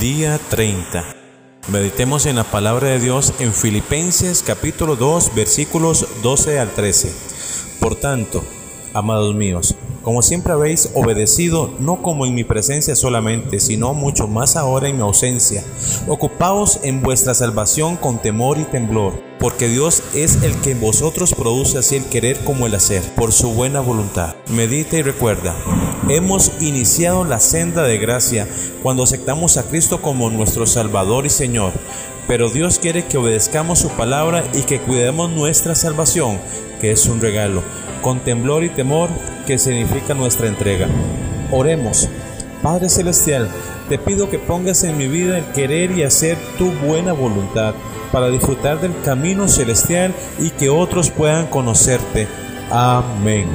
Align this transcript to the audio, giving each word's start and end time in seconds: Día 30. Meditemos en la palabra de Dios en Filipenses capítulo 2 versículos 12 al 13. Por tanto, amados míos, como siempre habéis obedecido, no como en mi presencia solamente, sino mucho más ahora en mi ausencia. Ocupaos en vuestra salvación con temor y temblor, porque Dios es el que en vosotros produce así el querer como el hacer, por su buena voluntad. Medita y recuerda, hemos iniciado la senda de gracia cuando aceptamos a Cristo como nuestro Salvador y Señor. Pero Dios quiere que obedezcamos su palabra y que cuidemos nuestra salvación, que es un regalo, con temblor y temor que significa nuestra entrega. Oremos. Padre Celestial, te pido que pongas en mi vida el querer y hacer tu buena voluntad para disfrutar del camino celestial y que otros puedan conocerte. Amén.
Día 0.00 0.38
30. 0.50 1.04
Meditemos 1.72 2.26
en 2.26 2.36
la 2.36 2.44
palabra 2.44 2.86
de 2.86 3.00
Dios 3.00 3.34
en 3.40 3.52
Filipenses 3.52 4.44
capítulo 4.46 4.94
2 4.94 5.34
versículos 5.34 6.06
12 6.22 6.60
al 6.60 6.70
13. 6.70 7.12
Por 7.80 7.96
tanto, 7.96 8.44
amados 8.94 9.34
míos, 9.34 9.74
como 10.02 10.22
siempre 10.22 10.52
habéis 10.52 10.90
obedecido, 10.94 11.74
no 11.80 12.00
como 12.00 12.26
en 12.26 12.34
mi 12.36 12.44
presencia 12.44 12.94
solamente, 12.94 13.58
sino 13.58 13.92
mucho 13.92 14.28
más 14.28 14.54
ahora 14.54 14.88
en 14.88 14.98
mi 14.98 15.02
ausencia. 15.02 15.64
Ocupaos 16.06 16.78
en 16.84 17.02
vuestra 17.02 17.34
salvación 17.34 17.96
con 17.96 18.18
temor 18.18 18.58
y 18.58 18.64
temblor, 18.64 19.20
porque 19.40 19.68
Dios 19.68 20.04
es 20.14 20.44
el 20.44 20.54
que 20.60 20.70
en 20.70 20.80
vosotros 20.80 21.34
produce 21.34 21.78
así 21.78 21.96
el 21.96 22.04
querer 22.04 22.38
como 22.44 22.66
el 22.66 22.76
hacer, 22.76 23.02
por 23.16 23.32
su 23.32 23.50
buena 23.52 23.80
voluntad. 23.80 24.36
Medita 24.48 24.96
y 24.96 25.02
recuerda, 25.02 25.56
hemos 26.08 26.52
iniciado 26.60 27.24
la 27.24 27.40
senda 27.40 27.82
de 27.82 27.98
gracia 27.98 28.46
cuando 28.82 29.02
aceptamos 29.02 29.56
a 29.56 29.64
Cristo 29.64 30.00
como 30.00 30.30
nuestro 30.30 30.66
Salvador 30.66 31.26
y 31.26 31.30
Señor. 31.30 31.72
Pero 32.26 32.50
Dios 32.50 32.78
quiere 32.78 33.06
que 33.06 33.18
obedezcamos 33.18 33.78
su 33.78 33.88
palabra 33.90 34.44
y 34.54 34.62
que 34.62 34.80
cuidemos 34.80 35.30
nuestra 35.30 35.74
salvación, 35.74 36.38
que 36.80 36.90
es 36.90 37.06
un 37.06 37.20
regalo, 37.20 37.62
con 38.02 38.20
temblor 38.20 38.64
y 38.64 38.68
temor 38.68 39.08
que 39.46 39.58
significa 39.58 40.14
nuestra 40.14 40.48
entrega. 40.48 40.88
Oremos. 41.50 42.08
Padre 42.62 42.88
Celestial, 42.88 43.48
te 43.88 43.98
pido 43.98 44.28
que 44.28 44.38
pongas 44.38 44.84
en 44.84 44.98
mi 44.98 45.06
vida 45.06 45.38
el 45.38 45.44
querer 45.52 45.92
y 45.92 46.02
hacer 46.02 46.36
tu 46.58 46.70
buena 46.72 47.12
voluntad 47.12 47.74
para 48.12 48.28
disfrutar 48.28 48.80
del 48.80 49.00
camino 49.02 49.48
celestial 49.48 50.12
y 50.38 50.50
que 50.50 50.68
otros 50.68 51.10
puedan 51.10 51.46
conocerte. 51.46 52.26
Amén. 52.70 53.46